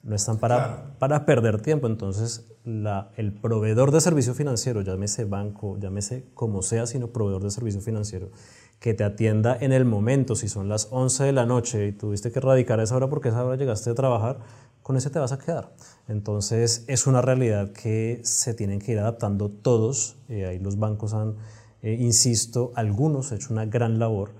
[0.04, 1.86] no están para, para perder tiempo.
[1.86, 7.50] Entonces, la, el proveedor de servicio financiero, llámese banco, llámese como sea, sino proveedor de
[7.50, 8.30] servicio financiero,
[8.78, 12.30] que te atienda en el momento, si son las 11 de la noche y tuviste
[12.30, 14.40] que radicar a esa hora porque a esa hora llegaste a trabajar,
[14.82, 15.74] con ese te vas a quedar.
[16.06, 20.18] Entonces, es una realidad que se tienen que ir adaptando todos.
[20.28, 21.36] Eh, ahí los bancos han,
[21.80, 24.32] eh, insisto, algunos hecho una gran labor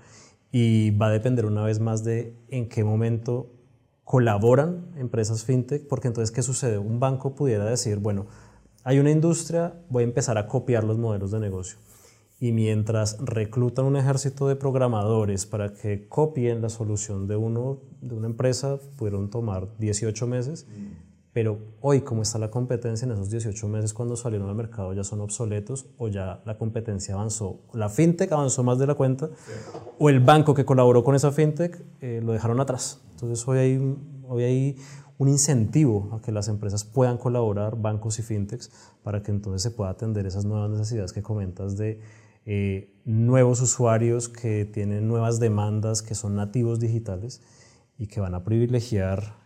[0.57, 3.51] y va a depender una vez más de en qué momento
[4.05, 6.77] colaboran empresas fintech, porque entonces, ¿qué sucede?
[6.77, 8.27] Un banco pudiera decir, bueno,
[8.85, 11.77] hay una industria, voy a empezar a copiar los modelos de negocio.
[12.39, 18.15] Y mientras reclutan un ejército de programadores para que copien la solución de, uno, de
[18.15, 20.67] una empresa, pudieron tomar 18 meses.
[21.35, 25.03] Pero hoy, como está la competencia en esos 18 meses cuando salieron al mercado, ya
[25.03, 27.59] son obsoletos o ya la competencia avanzó.
[27.73, 29.29] La fintech avanzó más de la cuenta
[29.99, 33.01] o el banco que colaboró con esa fintech eh, lo dejaron atrás.
[33.11, 33.97] Entonces hoy hay,
[34.29, 34.77] hoy hay
[35.17, 38.71] un incentivo a que las empresas puedan colaborar, bancos y fintechs,
[39.03, 41.99] para que entonces se pueda atender esas nuevas necesidades que comentas de
[42.45, 47.41] eh, nuevos usuarios que tienen nuevas demandas, que son nativos digitales
[47.97, 49.43] y que van a privilegiar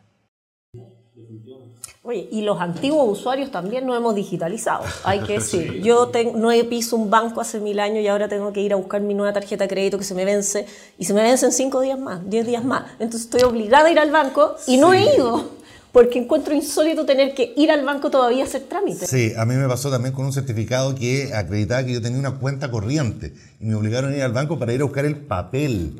[2.01, 5.81] Oye, y los antiguos usuarios también nos hemos digitalizado, hay que decir.
[5.81, 8.71] Yo tengo, no he piso un banco hace mil años y ahora tengo que ir
[8.73, 10.65] a buscar mi nueva tarjeta de crédito que se me vence
[10.97, 12.85] y se me vence en cinco días más, diez días más.
[12.99, 15.59] Entonces estoy obligada a ir al banco y no he ido
[15.91, 19.09] porque encuentro insólito tener que ir al banco todavía a hacer trámites.
[19.09, 22.35] Sí, a mí me pasó también con un certificado que acreditaba que yo tenía una
[22.35, 25.99] cuenta corriente y me obligaron a ir al banco para ir a buscar el papel.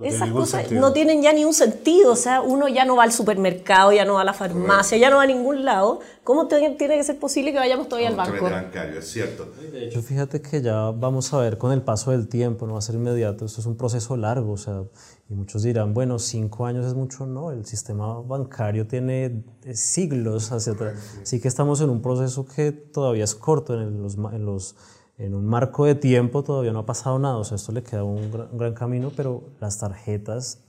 [0.00, 3.12] Esas cosas no tienen ya ni un sentido, o sea, uno ya no va al
[3.12, 6.00] supermercado, ya no va a la farmacia, ya no va a ningún lado.
[6.22, 8.44] ¿Cómo tiene que ser posible que vayamos todavía al banco?
[8.44, 9.50] bancario, es cierto.
[9.72, 12.80] De hecho, fíjate que ya vamos a ver con el paso del tiempo, no va
[12.80, 14.82] a ser inmediato, esto es un proceso largo, o sea,
[15.30, 20.52] y muchos dirán, bueno, cinco años es mucho, no, el sistema bancario tiene eh, siglos
[20.52, 24.44] hacia atrás, así que estamos en un proceso que todavía es corto en los, en
[24.44, 24.76] los
[25.18, 28.04] en un marco de tiempo todavía no ha pasado nada, o sea, esto le queda
[28.04, 30.60] un gran, camino, pero las tarjetas,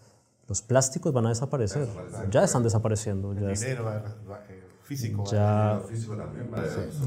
[0.47, 1.87] los plásticos van a desaparecer,
[2.31, 3.31] ya están desapareciendo.
[3.31, 4.01] El dinero
[4.83, 6.49] físico, ya, físico también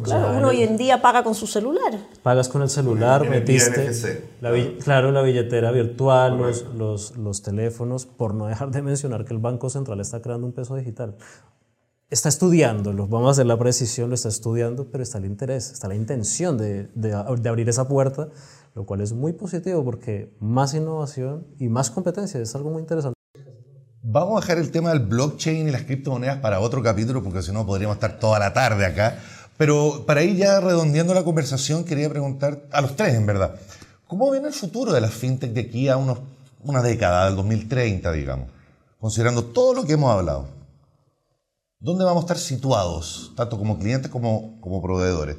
[0.03, 1.99] Claro, uno hoy en día paga con su celular.
[2.23, 4.53] Pagas con el celular, metiste, la,
[4.85, 9.41] claro, la billetera virtual, los, los, los teléfonos, por no dejar de mencionar que el
[9.41, 11.17] Banco Central está creando un peso digital
[12.11, 15.87] está estudiándolo, vamos a hacer la precisión, lo está estudiando, pero está el interés, está
[15.87, 18.29] la intención de, de, abrir esa puerta,
[18.75, 23.15] lo cual es muy positivo porque más innovación y más competencia es algo muy interesante.
[24.03, 27.53] Vamos a dejar el tema del blockchain y las criptomonedas para otro capítulo, porque si
[27.53, 29.19] no podríamos estar toda la tarde acá.
[29.57, 33.55] Pero para ir ya redondeando la conversación, quería preguntar a los tres, en verdad,
[34.09, 36.19] ¿cómo viene el futuro de las fintech de aquí a unos,
[36.65, 38.49] una década, del 2030, digamos?
[38.99, 40.60] Considerando todo lo que hemos hablado.
[41.83, 45.39] ¿Dónde vamos a estar situados, tanto como clientes como, como proveedores?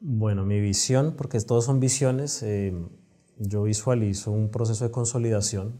[0.00, 2.74] Bueno, mi visión, porque todos son visiones, eh,
[3.38, 5.72] yo visualizo un proceso de consolidación.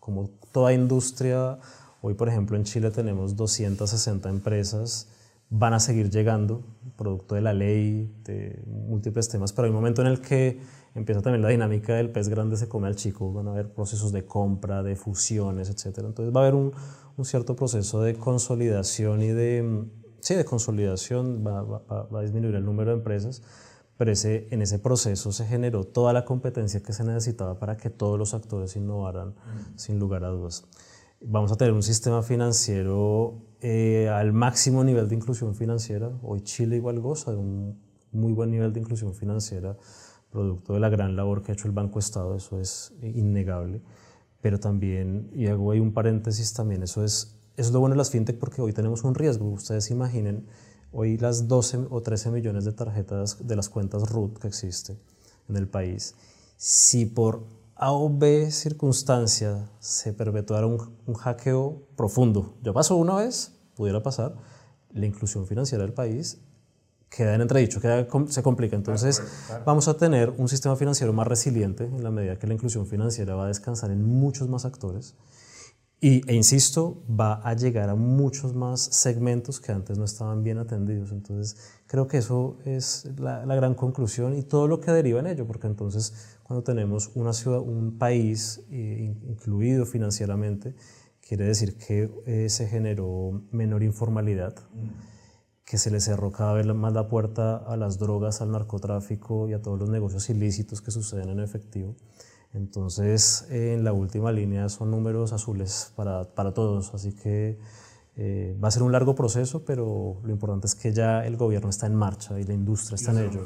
[0.00, 1.60] Como toda industria,
[2.02, 5.06] hoy por ejemplo en Chile tenemos 260 empresas,
[5.48, 6.64] van a seguir llegando,
[6.96, 10.60] producto de la ley, de múltiples temas, pero hay un momento en el que
[10.96, 14.12] empieza también la dinámica del pez grande se come al chico, van a haber procesos
[14.12, 15.98] de compra, de fusiones, etc.
[15.98, 16.72] Entonces va a haber un,
[17.16, 19.84] un cierto proceso de consolidación y de,
[20.20, 23.42] sí, de consolidación, va, va, va a disminuir el número de empresas,
[23.96, 27.90] pero ese, en ese proceso se generó toda la competencia que se necesitaba para que
[27.90, 29.34] todos los actores innovaran,
[29.76, 30.64] sin lugar a dudas.
[31.20, 36.10] Vamos a tener un sistema financiero eh, al máximo nivel de inclusión financiera.
[36.22, 37.80] Hoy Chile igual goza de un
[38.12, 39.76] muy buen nivel de inclusión financiera,
[40.30, 43.80] producto de la gran labor que ha hecho el Banco Estado, eso es innegable
[44.46, 48.10] pero también, y hago ahí un paréntesis también, eso es, es lo bueno de las
[48.10, 49.50] fintech porque hoy tenemos un riesgo.
[49.50, 50.46] Ustedes imaginen,
[50.92, 54.96] hoy las 12 o 13 millones de tarjetas de las cuentas root que existe
[55.48, 56.14] en el país,
[56.56, 57.42] si por
[57.74, 64.00] A o B circunstancia se perpetuara un, un hackeo profundo, ya pasó una vez, pudiera
[64.04, 64.36] pasar,
[64.92, 66.38] la inclusión financiera del país
[67.08, 68.76] queda en entredicho, queda, se complica.
[68.76, 69.22] Entonces
[69.64, 73.34] vamos a tener un sistema financiero más resiliente en la medida que la inclusión financiera
[73.34, 75.14] va a descansar en muchos más actores
[75.98, 80.58] y, e insisto, va a llegar a muchos más segmentos que antes no estaban bien
[80.58, 81.10] atendidos.
[81.10, 85.46] Entonces creo que eso es la, gran conclusión y todo lo que deriva en ello,
[85.46, 90.74] porque entonces cuando tenemos una ciudad, un país eh, incluido financieramente,
[91.26, 94.54] quiere decir que eh, se generó menor informalidad.
[94.74, 95.15] Mm
[95.66, 99.52] que se le cerró cada vez más la puerta a las drogas, al narcotráfico y
[99.52, 101.96] a todos los negocios ilícitos que suceden en efectivo.
[102.54, 107.58] Entonces, en la última línea son números azules para, para todos, así que
[108.14, 111.68] eh, va a ser un largo proceso, pero lo importante es que ya el gobierno
[111.68, 113.44] está en marcha y la industria está en ello.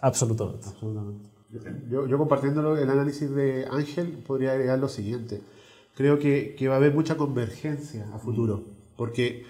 [0.00, 0.68] Absolutamente.
[1.90, 5.42] Yo, yo compartiendo el análisis de Ángel, podría agregar lo siguiente.
[5.94, 8.64] Creo que, que va a haber mucha convergencia a futuro,
[8.96, 9.44] porque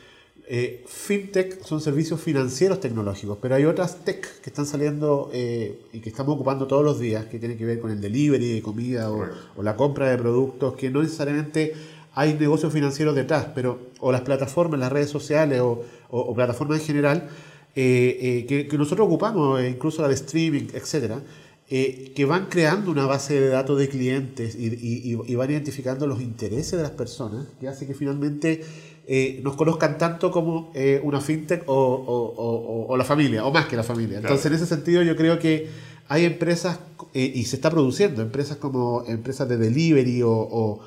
[0.51, 6.01] eh, fintech son servicios financieros tecnológicos, pero hay otras tech que están saliendo eh, y
[6.01, 9.11] que estamos ocupando todos los días, que tienen que ver con el delivery de comida
[9.13, 11.75] o, la compra de productos, que no necesariamente
[12.15, 17.29] hay negocios financieros detrás, pero o las plataformas, las redes sociales o, plataformas en general,
[17.77, 21.21] eh, que, nosotros ocupamos, incluso la de streaming, etcétera,
[21.69, 26.79] que van creando una base de datos de clientes y, y van identificando los intereses
[26.79, 28.65] de las personas, que hace que finalmente
[29.11, 33.83] eh, nos conozcan tanto como eh, una fintech o, la familia, o más que la
[33.83, 34.19] familia.
[34.19, 35.67] Entonces, en ese sentido, yo creo que
[36.09, 36.79] hay empresas,
[37.15, 40.81] eh, y se está produciendo, empresas como empresas de delivery o,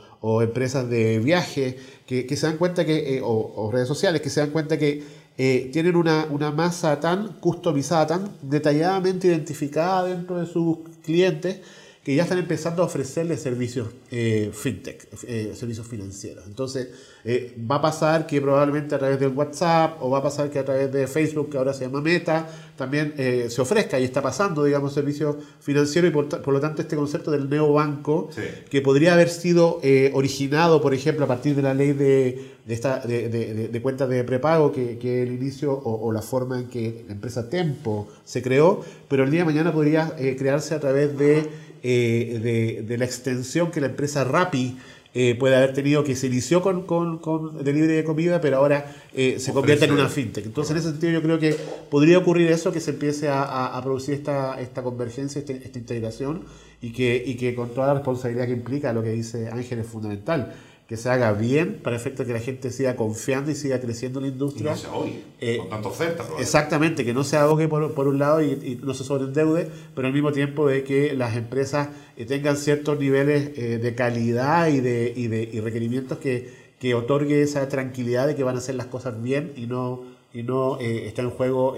[0.44, 4.78] empresas de viaje, que, se dan cuenta que, o, redes sociales, que se dan cuenta
[4.78, 5.04] que
[5.36, 11.62] tienen una, una masa tan customizada, tan detalladamente identificada dentro de sus clientes,
[12.04, 16.46] que ya están empezando a ofrecerle servicios eh, fintech, eh, servicios financieros.
[16.48, 16.90] Entonces,
[17.24, 20.58] eh, va a pasar que probablemente a través del WhatsApp o va a pasar que
[20.58, 24.64] a través de Facebook, que ahora se llama Meta, también se ofrezca y está pasando,
[24.64, 28.30] digamos, servicios financieros y por, lo tanto este concepto del neobanco,
[28.72, 29.80] que podría haber sido
[30.14, 33.30] originado, por ejemplo, a partir de la ley de, de, esta, de,
[33.70, 37.14] de, cuentas de prepago, que, que el inicio o, o, la forma en que la
[37.14, 42.84] empresa Tempo se creó, pero el día de mañana podría crearse a través de eh,
[42.88, 44.78] de, la extensión que la empresa Rappi
[45.14, 48.96] eh, puede haber tenido, que se inició con, con, con delivery de comida, pero ahora
[49.14, 50.46] eh, se convierte en una fintech.
[50.46, 51.56] Entonces, en ese sentido, yo creo que
[51.90, 56.44] podría ocurrir eso, que se empiece a, producir esta, esta convergencia, esta, esta integración,
[56.82, 59.88] y que, y que con toda la responsabilidad que implica, lo que dice Ángel es
[59.88, 60.54] fundamental
[60.92, 64.26] que se haga bien para efecto que la gente siga confiando y siga creciendo en
[64.26, 64.72] la industria.
[64.72, 66.26] Y no se ahogue eh, con tanta oferta.
[66.38, 70.14] Exactamente, que no se ahogue por, por un lado y, no se sobreendeude, pero al
[70.14, 71.88] mismo tiempo de que las empresas
[72.18, 76.94] eh, tengan ciertos niveles eh, de calidad y de, y de y requerimientos que, que
[76.94, 80.02] otorgue esa tranquilidad de que van a hacer las cosas bien y no,
[80.34, 81.78] y no está en juego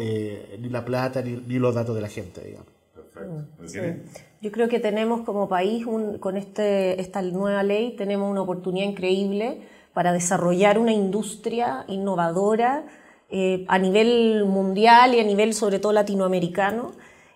[0.60, 2.83] ni la plata ni, ni los datos de la gente, digamos.
[3.58, 4.10] Perfecto.
[4.42, 5.86] Yo creo que tenemos como país,
[6.20, 9.62] con este, esta nueva ley, tenemos una oportunidad increíble
[9.94, 12.84] para desarrollar una industria innovadora
[13.30, 16.92] eh, a nivel mundial y a nivel sobre todo latinoamericano,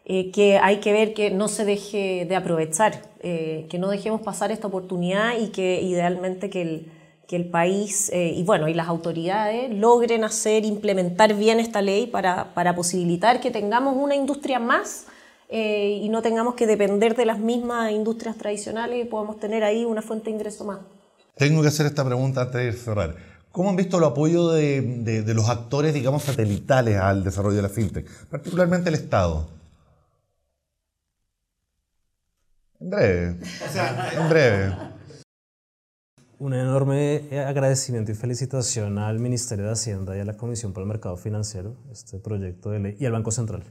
[0.05, 4.21] eh, que hay que ver que no se deje de aprovechar, eh, que no dejemos
[4.21, 6.91] pasar esta oportunidad y que idealmente que el,
[7.27, 12.53] que el país y bueno y las autoridades logren hacer implementar bien esta ley para,
[12.53, 15.07] para posibilitar que tengamos una industria más
[15.49, 19.85] eh, y no tengamos que depender de las mismas industrias tradicionales y podamos tener ahí
[19.85, 20.79] una fuente de ingreso más.
[21.35, 23.15] Tengo que hacer esta pregunta antes de cerrar.
[23.51, 27.69] ¿Cómo han visto el apoyo de, de, los actores, digamos, satelitales al desarrollo de la
[27.69, 29.47] fintech, particularmente el Estado?
[32.79, 33.37] En breve.
[34.15, 34.75] en breve.
[36.37, 40.89] Un enorme agradecimiento y felicitación al Ministerio de Hacienda y a la Comisión para el
[40.89, 43.63] Mercado Financiero, este proyecto de ley, y al Banco Central.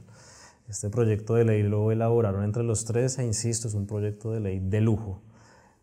[0.67, 4.41] Este proyecto de ley lo elaboraron entre los tres e insisto, es un proyecto de
[4.41, 5.21] ley de lujo.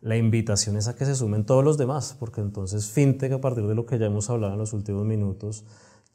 [0.03, 3.67] La invitación es a que se sumen todos los demás, porque entonces FinTech, a partir
[3.67, 5.65] de lo que ya hemos hablado en los últimos minutos,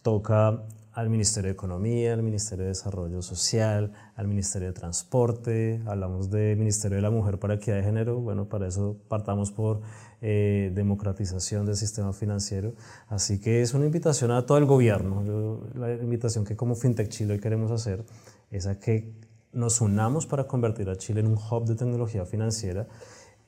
[0.04, 6.30] toca al Ministerio de Economía, al Ministerio de Desarrollo Social, al Ministerio de Transporte, hablamos
[6.30, 9.82] del Ministerio de la Mujer para Equidad de Género, bueno, para eso partamos por
[10.22, 12.74] eh, democratización del sistema financiero.
[13.08, 17.34] Así que es una invitación a todo el gobierno, la invitación que como FinTech Chile
[17.34, 18.06] hoy queremos hacer
[18.52, 19.14] es a que
[19.52, 22.88] nos unamos para convertir a Chile en un hub de tecnología financiera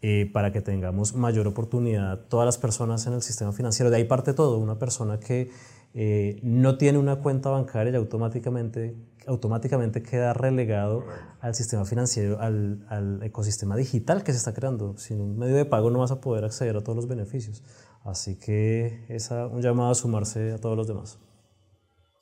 [0.02, 3.92] eh, para que tengamos mayor oportunidad todas las personas en el sistema financiero.
[3.92, 4.58] De ahí parte todo.
[4.58, 5.52] Una persona que
[5.94, 8.96] eh, no tiene una cuenta bancaria y automáticamente,
[9.28, 11.04] automáticamente queda relegado
[11.40, 14.98] al sistema financiero, al, al, ecosistema digital que se está creando.
[14.98, 17.62] Sin un medio de pago no vas a poder acceder a todos los beneficios.
[18.04, 21.20] Así que es un llamado a sumarse a todos los demás.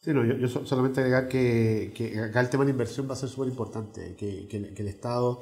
[0.02, 3.28] Sí, no, yo, solamente agregar que, que, acá el tema de inversión va a ser
[3.28, 5.42] súper importante, que, que, el Estado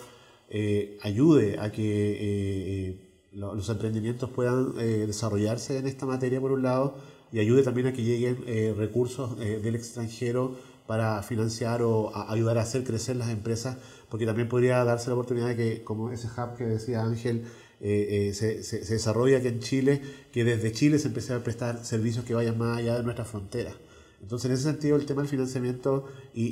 [0.49, 2.99] eh, ayude a que eh, eh,
[3.33, 6.95] los emprendimientos puedan desarrollarse en esta materia por un lado
[7.31, 10.55] y ayude también a que lleguen recursos del extranjero
[10.87, 13.77] para financiar o ayudar a hacer crecer las empresas,
[14.09, 17.43] porque también podría darse la oportunidad de que, como ese hub que decía Ángel,
[17.79, 20.01] se, se, se aquí en Chile,
[20.31, 23.75] que desde Chile se empiece a prestar servicios que vayan más allá de nuestras fronteras.
[24.21, 26.45] Entonces, en ese sentido, el tema del financiamiento y,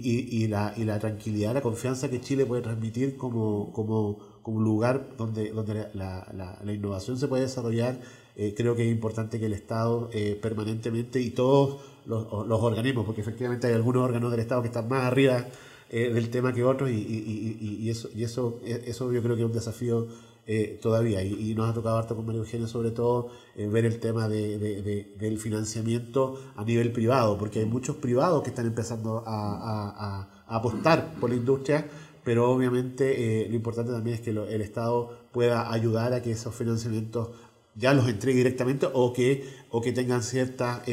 [0.43, 5.15] y, la, y la, tranquilidad, la confianza que Chile puede transmitir como, como, como lugar
[5.17, 7.99] donde, donde la, la, la, innovación se puede desarrollar,
[8.35, 13.05] eh, creo que es importante que el Estado eh, permanentemente y todos los, los, organismos,
[13.05, 15.47] porque efectivamente hay algunos órganos del Estado que están más arriba
[15.89, 19.47] eh, del tema que otros, y, y, eso, y eso, eso yo creo que es
[19.47, 20.07] un desafío
[20.47, 21.23] eh, todavía.
[21.23, 25.13] Y, nos ha tocado harto con María Eugenia, sobre todo, eh, ver el tema de,
[25.17, 31.31] del financiamiento a nivel privado, porque hay muchos privados que están empezando a, apostar por
[31.31, 31.87] la industria,
[32.23, 36.53] pero obviamente eh, lo importante también es que el Estado pueda ayudar a que esos
[36.53, 37.29] financiamientos
[37.73, 40.83] ya los entregue directamente o que, o que tengan cierta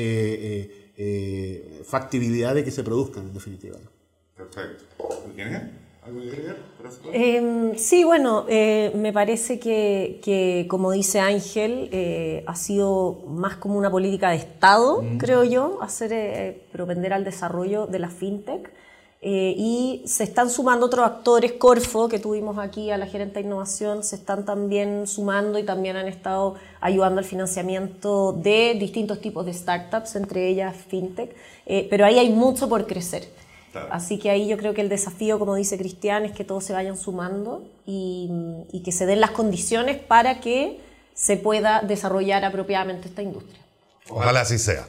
[1.84, 3.76] factibilidad de que se produzcan, en definitiva.
[4.34, 4.84] Perfecto.
[7.12, 13.56] Eh, sí, bueno, eh, me parece que, que, como dice Ángel, eh, ha sido más
[13.56, 15.18] como una política de Estado, mm.
[15.18, 18.72] creo yo, hacer eh, propender al desarrollo de la fintech.
[19.24, 24.02] y se están sumando otros actores, Corfo, que tuvimos aquí a la gerente de innovación,
[24.02, 29.54] se están también sumando y también han estado ayudando al financiamiento de distintos tipos de
[29.54, 31.30] startups, entre ellas fintech.
[31.88, 33.28] pero ahí hay mucho por crecer.
[33.90, 36.72] Así que ahí yo creo que el desafío, como dice Cristian, es que todos se
[36.72, 38.30] vayan sumando y,
[38.72, 40.80] y que se den las condiciones para que
[41.14, 43.60] se pueda desarrollar apropiadamente esta industria.
[44.08, 44.86] Ojalá así sea.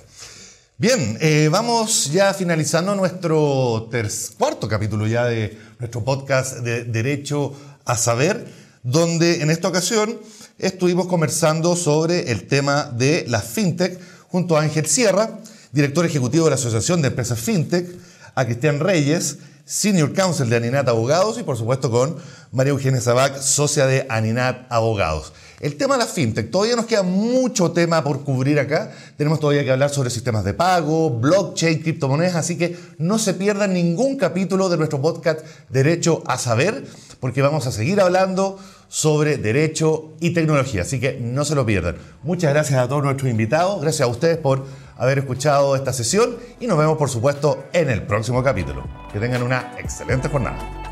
[0.78, 3.90] Bien, eh, vamos ya finalizando nuestro
[4.38, 7.54] cuarto capítulo ya de nuestro podcast de Derecho
[7.86, 8.46] a Saber,
[8.82, 10.20] donde en esta ocasión
[10.58, 15.40] estuvimos conversando sobre el tema de la fintech junto a Ángel Sierra,
[15.72, 17.88] director ejecutivo de la Asociación de Empresas Fintech,
[18.36, 22.18] a Cristian Reyes, Senior Counsel de Aninat Abogados y por supuesto con
[22.52, 25.34] María Eugenia Sabac, socia de Aninat Abogados.
[25.62, 28.92] El tema de la fintech, todavía nos queda mucho tema por cubrir acá.
[29.16, 33.74] Tenemos todavía que hablar sobre sistemas de pago, blockchain, criptomonedas, así que no se pierdan
[33.74, 36.84] ningún capítulo de nuestro podcast Derecho a Saber,
[37.22, 38.60] porque vamos a seguir hablando
[38.90, 41.96] sobre derecho y tecnología, así que no se lo pierdan.
[42.24, 44.66] Muchas gracias a todos nuestros invitados, gracias a ustedes por
[44.98, 48.84] haber escuchado esta sesión y nos vemos por supuesto en el próximo capítulo.
[49.12, 50.83] Que tengan una excelente jornada.